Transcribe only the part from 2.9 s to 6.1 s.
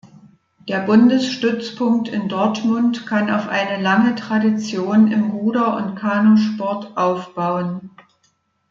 kann auf eine lange Tradition im Ruder- und